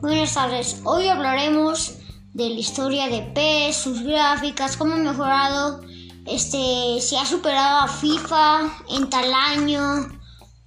[0.00, 1.98] Buenas tardes, hoy hablaremos
[2.34, 5.82] de la historia de PES, sus gráficas, cómo ha mejorado,
[6.26, 10.08] este, si ha superado a FIFA en tal año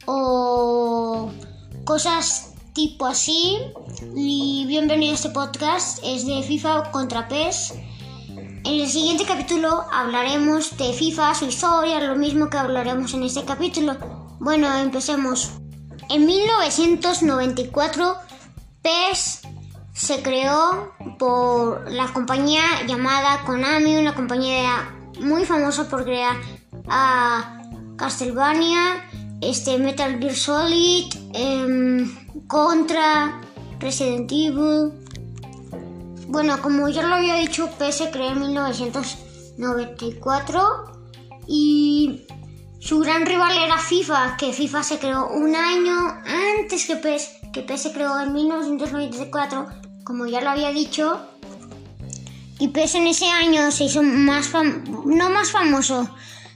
[0.06, 1.30] o
[1.84, 3.58] cosas tipo así.
[4.16, 7.74] Y bienvenido a este podcast, es de FIFA contra PES.
[8.64, 13.44] En el siguiente capítulo hablaremos de FIFA, su historia, lo mismo que hablaremos en este
[13.44, 14.19] capítulo.
[14.40, 15.52] Bueno, empecemos.
[16.10, 18.16] En 1994,
[18.82, 19.42] PES
[19.94, 26.38] se creó por la compañía llamada Konami, una compañía muy famosa por crear
[26.88, 27.62] a
[27.98, 29.04] Castlevania,
[29.42, 32.16] este Metal Gear Solid, em,
[32.48, 33.42] Contra,
[33.80, 34.94] Resident Evil.
[36.28, 40.94] Bueno, como ya lo había dicho, PES se creó en 1994
[41.46, 42.26] y
[42.80, 45.94] su gran rival era FIFA, que FIFA se creó un año
[46.58, 49.68] antes que PES, que PES se creó en 1994
[50.10, 51.20] como ya lo había dicho.
[52.58, 54.52] Y PES en ese año se hizo más
[55.06, 56.10] no más famoso,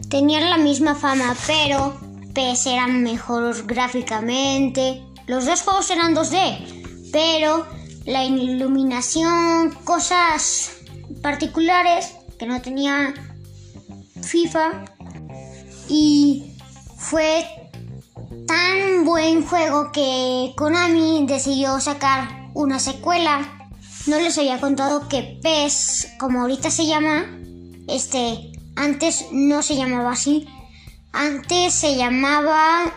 [0.09, 2.00] tenía la misma fama, pero
[2.33, 5.03] PES era mejor gráficamente.
[5.28, 7.67] Los dos juegos eran 2D, pero
[8.05, 10.72] la iluminación, cosas
[11.22, 13.14] particulares que no tenía
[14.22, 14.86] FIFA
[15.94, 16.55] y
[16.97, 17.45] fue
[18.47, 23.67] tan buen juego que Konami decidió sacar una secuela.
[24.08, 27.25] No les había contado que PES, como ahorita se llama,
[27.88, 30.47] este, antes no se llamaba así.
[31.11, 32.91] Antes se llamaba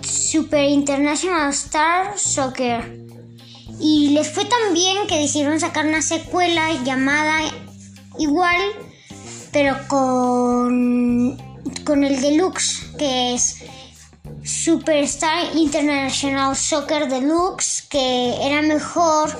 [0.00, 2.98] Super International Star Soccer.
[3.78, 7.40] Y les fue tan bien que decidieron sacar una secuela llamada
[8.18, 8.62] igual,
[9.52, 11.45] pero con,
[11.84, 13.62] con el deluxe, que es
[14.42, 19.36] Superstar International Soccer Deluxe, que era mejor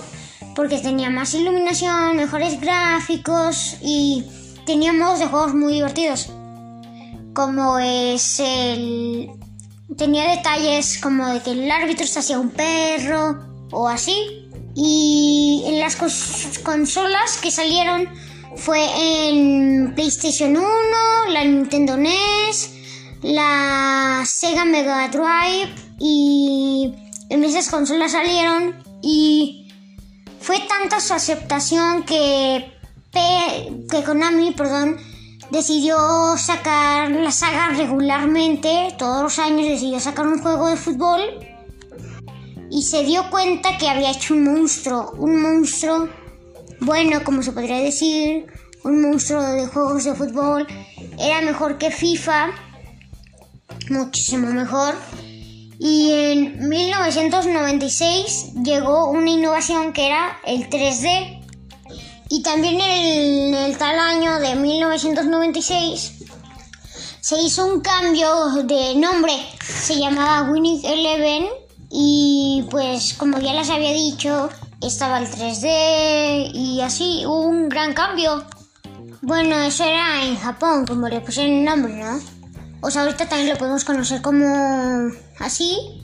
[0.57, 4.25] porque tenía más iluminación, mejores gráficos y
[4.65, 6.31] tenía modos de juegos muy divertidos.
[7.35, 9.31] Como es el.
[9.97, 13.39] Tenía detalles como de que el árbitro se hacía un perro
[13.71, 14.49] o así.
[14.75, 15.97] Y en las
[16.63, 18.09] consolas que salieron
[18.57, 18.81] fue
[19.29, 20.67] en PlayStation 1,
[21.31, 22.71] la Nintendo NES,
[23.23, 26.93] la Sega Mega Drive y
[27.31, 29.73] en esas consolas salieron y
[30.41, 32.73] fue tanta su aceptación que,
[33.13, 34.97] que Konami perdón,
[35.51, 41.21] decidió sacar la saga regularmente, todos los años decidió sacar un juego de fútbol
[42.71, 46.09] y se dio cuenta que había hecho un monstruo, un monstruo,
[46.81, 48.47] bueno, como se podría decir,
[48.85, 50.67] un monstruo de juegos de fútbol,
[51.19, 52.53] era mejor que FIFA
[53.91, 54.95] muchísimo mejor.
[55.79, 61.43] Y en 1996 llegó una innovación que era el 3D.
[62.29, 66.13] Y también en el, tal año de 1996
[67.21, 69.33] se hizo un cambio de nombre.
[69.63, 71.47] Se llamaba Winning Eleven
[71.91, 74.49] y pues como ya les había dicho,
[74.87, 78.45] estaba el 3D y así hubo un gran cambio.
[79.23, 82.21] Bueno, eso era en Japón, como le pusieron el nombre, ¿no?
[82.81, 86.03] O sea, ahorita también lo podemos conocer como así.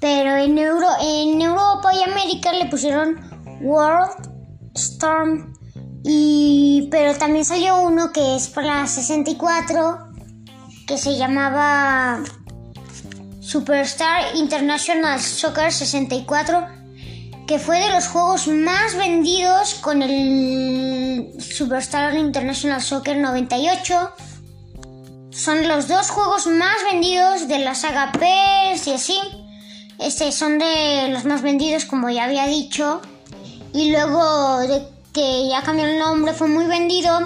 [0.00, 3.20] Pero en, Euro, en Europa y América le pusieron
[3.62, 4.28] World
[4.74, 5.54] Storm.
[6.02, 10.10] Y, pero también salió uno que es para 64
[10.86, 12.22] que se llamaba
[13.40, 16.79] Superstar International Soccer 64
[17.50, 24.12] que fue de los juegos más vendidos con el Superstar International Soccer 98
[25.32, 29.18] son los dos juegos más vendidos de la saga PES y así.
[29.98, 33.02] Este son de los más vendidos, como ya había dicho.
[33.74, 37.18] Y luego de que ya cambió el nombre, fue muy vendido.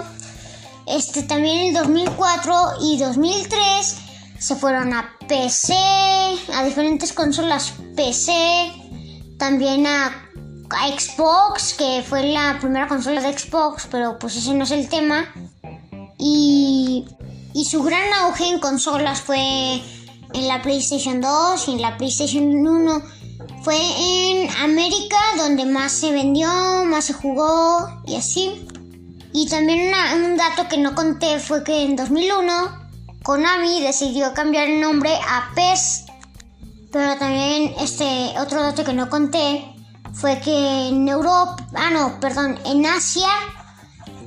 [0.86, 3.96] Este también en 2004 y 2003
[4.38, 5.74] se fueron a PC,
[6.54, 8.72] a diferentes consolas PC,
[9.38, 10.30] también a,
[10.98, 15.32] Xbox, que fue la primera consola de Xbox, pero pues ese no es el tema.
[16.18, 17.04] Y
[17.54, 22.44] y su gran auge en consolas fue en la PlayStation 2 y en la PlayStation
[22.44, 23.02] 1.
[23.62, 26.48] Fue en América donde más se vendió,
[26.84, 28.66] más se jugó y así.
[29.32, 32.52] Y también un dato que no conté fue que en 2001
[33.22, 36.03] Konami decidió cambiar el nombre a PES.
[36.94, 39.64] Pero también este otro dato que no conté
[40.12, 43.26] fue que en Europa, ah no, perdón, en Asia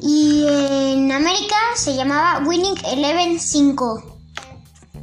[0.01, 4.19] y en América se llamaba Winning Eleven 5.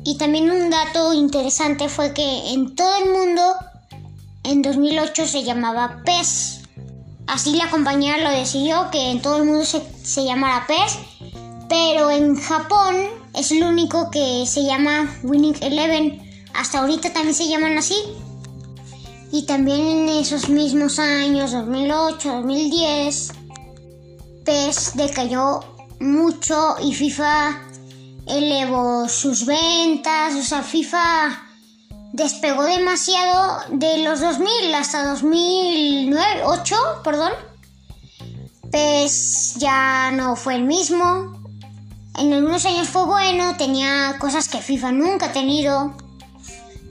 [0.04, 3.54] Y también un dato interesante fue que en todo el mundo
[4.42, 6.60] en 2008 se llamaba PES.
[7.26, 10.98] Así la compañía lo decidió que en todo el mundo se, se llamara PES.
[11.70, 12.94] Pero en Japón
[13.32, 16.23] es el único que se llama Winning Eleven.
[16.54, 17.96] Hasta ahorita también se llaman así.
[19.32, 23.32] Y también en esos mismos años, 2008, 2010,
[24.44, 25.60] PES decayó
[25.98, 27.60] mucho y FIFA
[28.28, 30.34] elevó sus ventas.
[30.34, 31.42] O sea, FIFA
[32.12, 37.32] despegó demasiado de los 2000 hasta 2009, 8, perdón.
[38.70, 41.42] PES ya no fue el mismo.
[42.16, 45.96] En algunos años fue bueno, tenía cosas que FIFA nunca ha tenido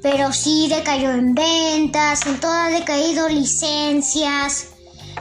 [0.04, 4.68] pero sí decayó en ventas, en todo ha decaído licencias.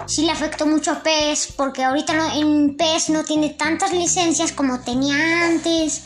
[0.06, 4.50] Sí le afectó mucho a PES porque ahorita no, en PES no tiene tantas licencias
[4.50, 6.02] como tenía antes.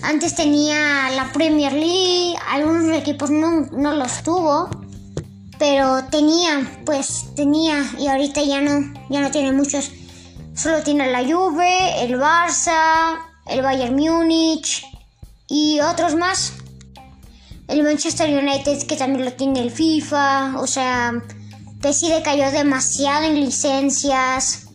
[0.00, 4.70] Antes tenía la Premier League, algunos equipos no, no los tuvo,
[5.58, 9.90] pero tenía, pues tenía y ahorita ya no, ya no tiene muchos.
[10.54, 14.84] Solo tiene la Juve, el Barça, el Bayern Múnich
[15.48, 16.52] y otros más
[17.68, 21.12] el Manchester United que también lo tiene el FIFA, o sea,
[21.92, 24.68] sí decayó demasiado en licencias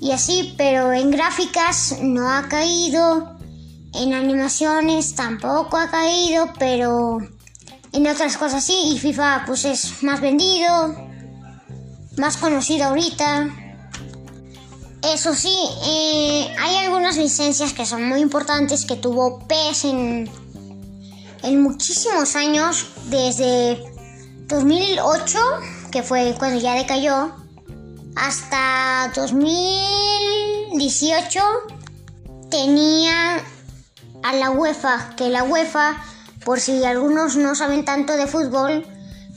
[0.00, 3.38] y así, pero en gráficas no ha caído,
[3.94, 7.18] en animaciones tampoco ha caído, pero
[7.92, 10.96] en otras cosas sí, y FIFA pues es más vendido,
[12.16, 13.50] más conocido ahorita.
[15.14, 15.54] Eso sí,
[15.84, 20.41] eh, hay algunas licencias que son muy importantes que tuvo PES en
[21.42, 23.82] en muchísimos años, desde
[24.46, 25.38] 2008,
[25.90, 27.34] que fue cuando ya decayó,
[28.16, 31.40] hasta 2018
[32.50, 33.42] tenía
[34.22, 36.02] a la UEFA, que la UEFA,
[36.44, 38.84] por si algunos no saben tanto de fútbol,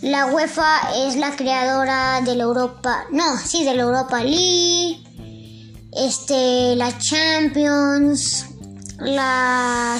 [0.01, 5.01] la UEFA es la creadora de la Europa, no, sí, de la Europa League,
[5.93, 8.47] este, la Champions,
[8.99, 9.99] la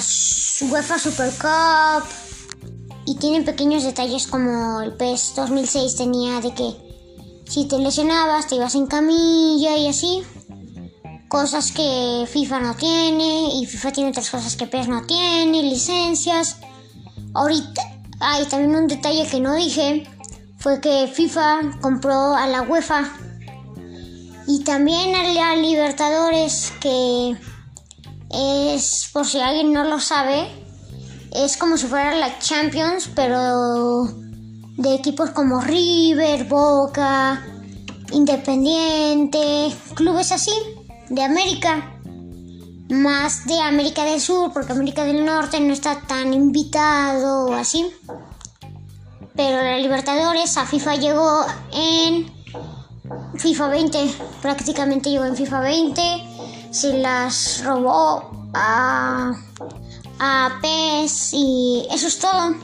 [0.70, 2.08] UEFA Super Cup
[3.04, 6.76] y tienen pequeños detalles como el PES 2006 tenía de que
[7.46, 10.22] si te lesionabas te ibas en camilla y así.
[11.28, 16.58] Cosas que FIFA no tiene y FIFA tiene otras cosas que PES no tiene, licencias.
[17.34, 17.82] Ahorita
[18.20, 20.08] hay también un detalle que no dije,
[20.58, 23.12] fue que FIFA compró a la UEFA
[24.46, 27.36] y también a la Libertadores que
[28.30, 30.48] es, por si alguien no lo sabe,
[31.32, 34.04] es como si fuera la Champions, pero
[34.76, 37.44] de equipos como River, Boca,
[38.12, 40.52] Independiente, clubes así,
[41.08, 41.92] de América.
[42.88, 47.84] Más de América del Sur, porque América del Norte no está tan invitado o así.
[49.34, 52.32] Pero la Libertadores a FIFA llegó en
[53.38, 56.25] FIFA 20, prácticamente llegó en FIFA 20
[56.76, 59.32] se las robó a,
[60.18, 62.54] a PES y eso es todo.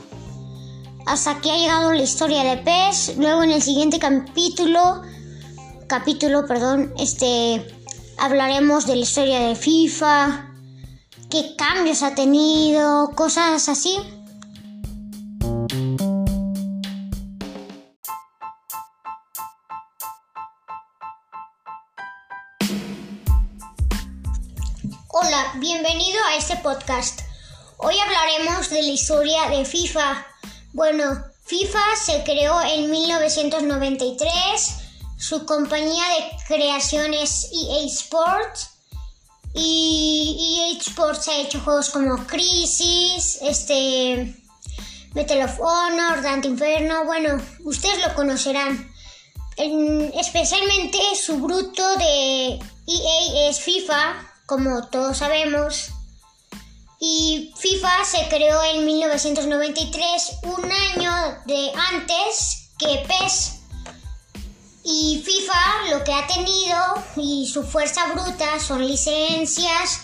[1.07, 3.17] Hasta aquí ha llegado la historia de PES.
[3.17, 5.01] Luego en el siguiente capítulo,
[5.87, 7.65] capítulo, perdón, este
[8.19, 10.47] hablaremos de la historia de FIFA,
[11.31, 13.97] qué cambios ha tenido, cosas así.
[25.15, 27.21] Hola, bienvenido a este podcast.
[27.77, 30.25] Hoy hablaremos de la historia de FIFA.
[30.73, 34.75] Bueno, FIFA se creó en 1993.
[35.15, 38.71] Su compañía de creación es EA Sports.
[39.53, 44.35] Y EA Sports ha hecho juegos como Crisis, este,
[45.11, 47.05] Battle of Honor, Dante Inferno.
[47.05, 48.91] Bueno, ustedes lo conocerán.
[49.57, 55.89] especialmente su bruto de EA es FIFA como todos sabemos.
[56.99, 63.59] Y FIFA se creó en 1993, un año de antes que PES.
[64.85, 66.77] Y FIFA lo que ha tenido
[67.15, 70.01] y su fuerza bruta son licencias,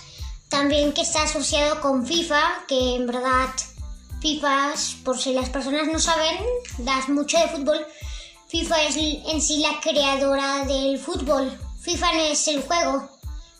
[0.49, 3.49] también que está asociado con FIFA, que en verdad
[4.21, 6.37] FIFA, por si las personas no saben,
[6.79, 7.85] das mucho de fútbol.
[8.47, 11.57] FIFA es en sí la creadora del fútbol.
[11.81, 13.09] FIFA no es el juego,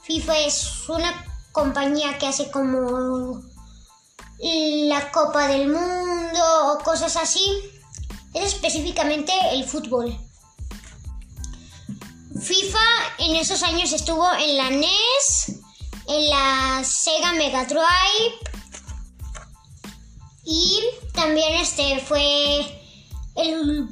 [0.09, 3.43] FIFA es una compañía que hace como
[4.39, 6.41] la Copa del Mundo
[6.73, 7.45] o cosas así.
[8.33, 10.19] Es específicamente el fútbol.
[12.41, 12.79] FIFA
[13.19, 15.59] en esos años estuvo en la NES,
[16.07, 18.39] en la Sega Mega Drive
[20.43, 20.79] Y
[21.13, 22.61] también este fue
[23.35, 23.87] el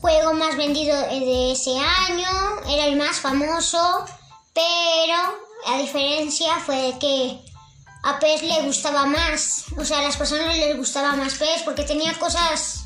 [0.00, 2.28] juego más vendido de ese año,
[2.66, 4.04] era el más famoso,
[4.52, 7.40] pero a diferencia fue que
[8.02, 11.84] a PES le gustaba más, o sea, a las personas les gustaba más PES porque
[11.84, 12.84] tenía cosas,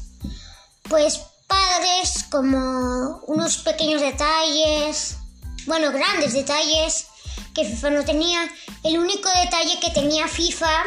[0.88, 5.18] pues, padres, como unos pequeños detalles,
[5.66, 7.06] bueno, grandes detalles
[7.54, 8.40] que FIFA no tenía.
[8.82, 10.82] El único detalle que tenía FIFA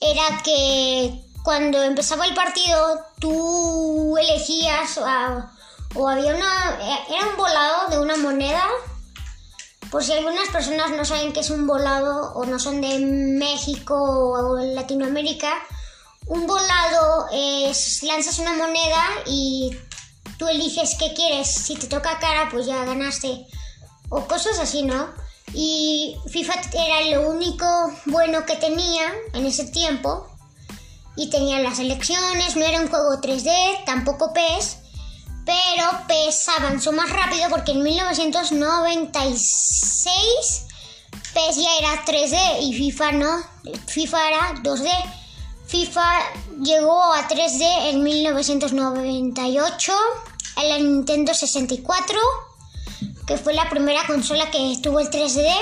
[0.00, 7.98] era que cuando empezaba el partido tú elegías o había una era un volado de
[7.98, 8.64] una moneda
[9.94, 13.94] por si algunas personas no saben qué es un volado o no son de México
[13.94, 15.54] o Latinoamérica
[16.26, 19.70] un volado es lanzas una moneda y
[20.36, 21.46] tú eliges qué quieres.
[21.46, 23.46] Si te toca cara pues ya ganaste.
[24.08, 25.14] O cosas así no
[25.52, 27.64] y FIFA era lo único
[28.06, 30.26] bueno que tenía en ese tiempo.
[31.16, 34.78] Y tenía las elecciones, no era un juego 3D, tampoco PES,
[35.44, 40.64] pero PES avanzó más rápido porque en 1996
[41.34, 43.42] PES ya era 3D y FIFA no,
[43.86, 44.90] FIFA era 2D.
[45.66, 46.04] FIFA
[46.62, 49.92] llegó a 3D en 1998
[50.56, 52.18] en la Nintendo 64,
[53.26, 55.52] que fue la primera consola que tuvo el 3D.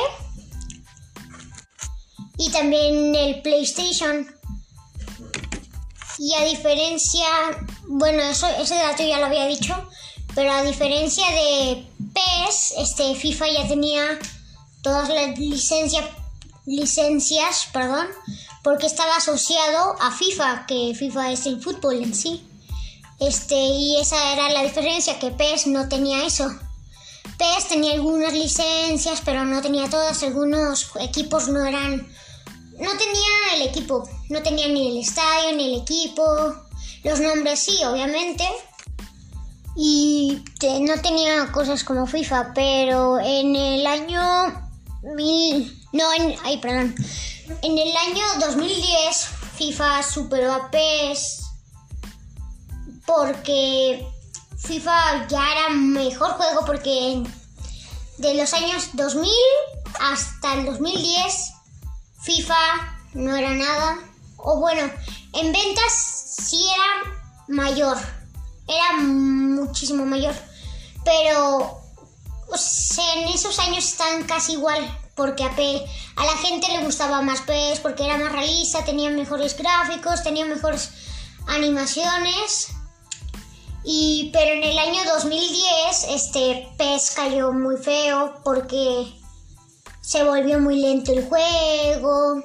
[2.36, 4.26] Y también el PlayStation
[6.18, 7.24] y a diferencia,
[7.92, 9.74] bueno, eso, ese dato ya lo había dicho,
[10.34, 14.18] pero a diferencia de PES, este, FIFA ya tenía
[14.82, 16.04] todas las licencias,
[16.64, 18.06] licencias, perdón,
[18.62, 22.46] porque estaba asociado a FIFA, que FIFA es el fútbol en sí.
[23.20, 26.50] Este, y esa era la diferencia, que PES no tenía eso.
[27.38, 30.22] PES tenía algunas licencias, pero no tenía todas.
[30.22, 32.08] Algunos equipos no eran
[32.78, 36.22] no tenía el equipo, no tenía ni el estadio, ni el equipo.
[37.04, 38.44] Los nombres sí, obviamente.
[39.76, 40.44] Y
[40.80, 44.70] no tenía cosas como FIFA, pero en el año
[45.16, 46.94] mil, no, en, ay, perdón.
[47.62, 51.42] En el año 2010 FIFA superó a PES
[53.06, 54.06] porque
[54.58, 57.22] FIFA ya era mejor juego porque
[58.18, 59.30] de los años 2000
[60.00, 61.52] hasta el 2010
[62.20, 62.54] FIFA
[63.14, 63.98] no era nada.
[64.36, 64.90] O bueno,
[65.32, 65.92] en ventas
[66.38, 67.96] sí era mayor.
[68.66, 70.34] Era muchísimo mayor.
[71.04, 71.80] Pero
[72.98, 74.98] en esos años están casi igual.
[75.14, 79.56] Porque a, a la gente le gustaba más PES porque era más realista, tenía mejores
[79.56, 80.90] gráficos, tenía mejores
[81.46, 82.68] animaciones.
[83.84, 89.12] Y, pero en el año 2010 este PES cayó muy feo porque
[90.00, 92.42] se volvió muy lento el juego,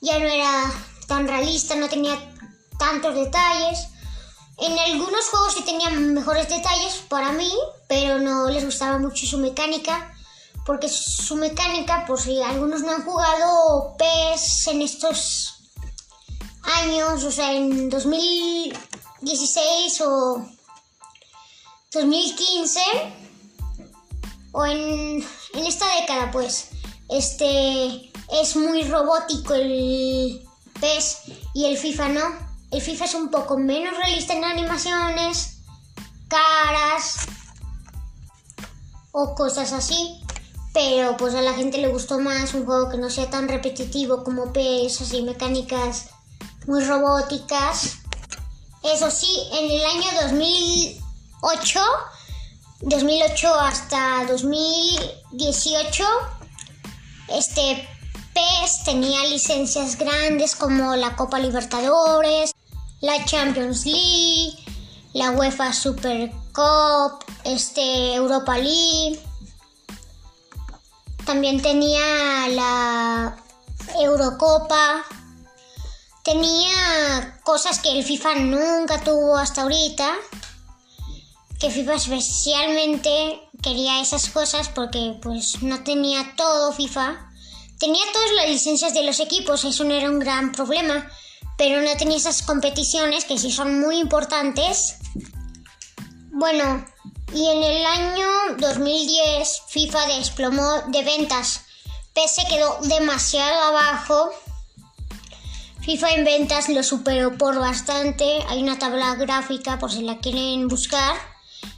[0.00, 0.72] ya no era
[1.10, 2.16] tan realista, no tenía
[2.78, 3.88] tantos detalles.
[4.58, 7.50] En algunos juegos sí tenían mejores detalles para mí,
[7.88, 10.14] pero no les gustaba mucho su mecánica,
[10.64, 15.54] porque su mecánica, por si algunos no han jugado PES en estos
[16.62, 20.46] años, o sea, en 2016 o
[21.92, 22.80] 2015,
[24.52, 26.68] o en, en esta década, pues
[27.08, 30.46] este es muy robótico el
[30.80, 31.18] PES
[31.54, 32.22] y el FIFA no.
[32.70, 35.58] El FIFA es un poco menos realista en animaciones,
[36.28, 37.26] caras
[39.12, 40.20] o cosas así.
[40.72, 44.22] Pero pues a la gente le gustó más un juego que no sea tan repetitivo
[44.22, 46.10] como PES, así mecánicas
[46.66, 47.98] muy robóticas.
[48.82, 51.80] Eso sí, en el año 2008,
[52.82, 56.04] 2008 hasta 2018,
[57.28, 57.88] este
[58.84, 62.52] Tenía licencias grandes como la Copa Libertadores,
[63.00, 64.56] la Champions League,
[65.12, 69.20] la UEFA Super Cup, este Europa League.
[71.24, 73.36] También tenía la
[74.00, 75.04] Eurocopa.
[76.24, 80.14] Tenía cosas que el FIFA nunca tuvo hasta ahorita.
[81.60, 87.29] Que FIFA especialmente quería esas cosas porque pues no tenía todo FIFA.
[87.80, 91.10] Tenía todas las licencias de los equipos, eso no era un gran problema,
[91.56, 94.96] pero no tenía esas competiciones que sí son muy importantes.
[96.30, 96.86] Bueno,
[97.34, 98.26] y en el año
[98.58, 101.62] 2010 FIFA desplomó de ventas.
[102.12, 104.30] PES quedó demasiado abajo.
[105.80, 108.44] FIFA en ventas lo superó por bastante.
[108.48, 111.16] Hay una tabla gráfica por si la quieren buscar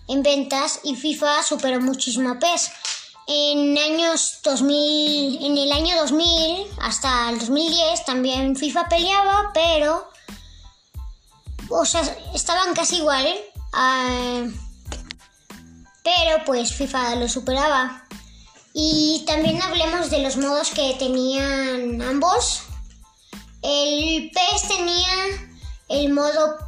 [0.08, 2.72] en ventas y FIFA superó muchísimo a PES.
[3.28, 10.10] En años 2000, en el año 2000 hasta el 2010 también FIFA peleaba, pero
[11.68, 12.02] o sea,
[12.34, 13.52] estaban casi igual, ¿eh?
[13.72, 14.44] Ah,
[16.04, 18.04] pero pues FIFA lo superaba.
[18.74, 22.62] Y también hablemos de los modos que tenían ambos.
[23.62, 25.08] El PES tenía
[25.88, 26.58] el modo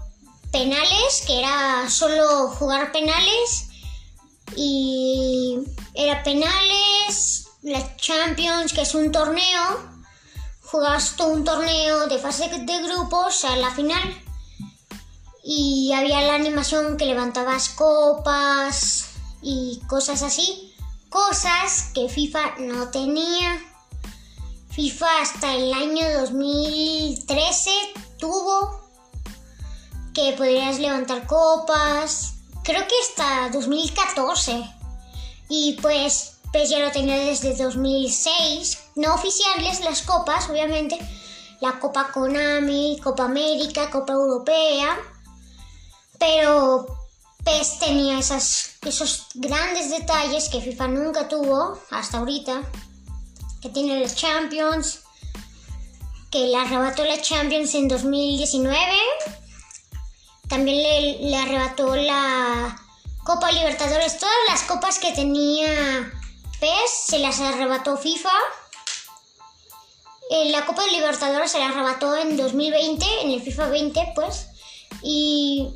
[0.53, 3.69] penales, que era solo jugar penales.
[4.57, 5.59] Y
[5.95, 9.95] era penales, la Champions, que es un torneo.
[10.63, 14.23] Jugabas todo un torneo de fase de grupos a la final.
[15.45, 19.11] Y había la animación que levantabas copas
[19.43, 20.75] y cosas así
[21.15, 23.57] cosas que FIFA no tenía.
[24.71, 27.71] FIFA hasta el año 2013
[28.19, 28.81] tuvo
[30.13, 32.35] que podrías levantar copas.
[32.65, 34.69] Creo que hasta 2014.
[35.49, 38.79] Y pues pues ya lo tenía desde 2006.
[38.95, 40.97] No oficiales las copas, obviamente.
[41.61, 44.97] La Copa Konami, Copa América, Copa Europea.
[46.17, 46.87] Pero
[47.43, 52.63] PES tenía esos grandes detalles que FIFA nunca tuvo hasta ahorita,
[53.61, 55.01] que tiene los Champions,
[56.31, 58.81] que le arrebató la Champions en 2019,
[60.49, 62.81] también le, le arrebató la
[63.25, 66.13] Copa Libertadores, todas las copas que tenía
[66.61, 68.29] PES se las arrebató FIFA.
[70.31, 74.49] Eh, la Copa Libertadores se la arrebató en 2020, en el FIFA 20, pues.
[75.03, 75.75] Y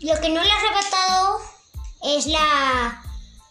[0.00, 1.40] lo que no le ha arrebatado
[2.02, 3.02] es la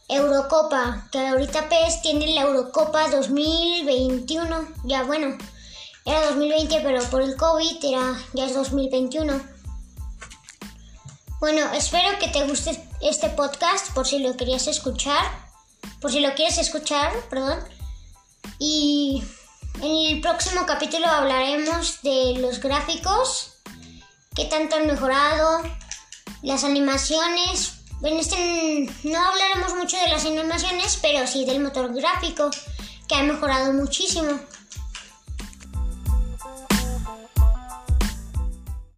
[0.08, 4.68] Eurocopa, que ahorita PES tiene la Eurocopa 2021.
[4.86, 5.38] Ya bueno,
[6.04, 9.59] era 2020, pero por el COVID era, ya es 2021.
[11.40, 15.24] Bueno, espero que te guste este podcast por si lo querías escuchar.
[16.02, 17.60] Por si lo quieres escuchar, perdón.
[18.60, 19.24] Y
[19.82, 23.54] en el próximo capítulo hablaremos de los gráficos,
[24.36, 25.62] qué tanto han mejorado,
[26.42, 32.50] las animaciones, en este no hablaremos mucho de las animaciones, pero sí del motor gráfico,
[33.08, 34.42] que ha mejorado muchísimo.